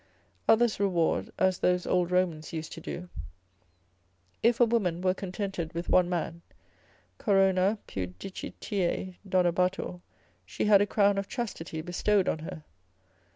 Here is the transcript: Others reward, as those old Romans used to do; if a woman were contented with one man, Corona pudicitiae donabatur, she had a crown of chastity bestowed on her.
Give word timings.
Others 0.49 0.79
reward, 0.79 1.29
as 1.37 1.59
those 1.59 1.85
old 1.85 2.09
Romans 2.09 2.53
used 2.53 2.71
to 2.71 2.81
do; 2.81 3.07
if 4.41 4.59
a 4.59 4.65
woman 4.65 4.99
were 5.01 5.13
contented 5.13 5.73
with 5.75 5.89
one 5.89 6.09
man, 6.09 6.41
Corona 7.19 7.77
pudicitiae 7.87 9.17
donabatur, 9.29 10.01
she 10.43 10.65
had 10.65 10.81
a 10.81 10.87
crown 10.87 11.19
of 11.19 11.27
chastity 11.29 11.81
bestowed 11.81 12.27
on 12.27 12.39
her. 12.39 12.63